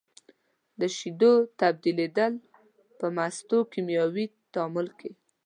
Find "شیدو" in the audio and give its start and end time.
0.97-1.33